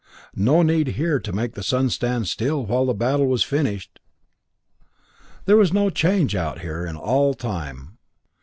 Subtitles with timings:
[0.35, 3.99] No need here to make the sun stand still while the battle was finished!
[5.45, 7.99] There was no change out here in all time!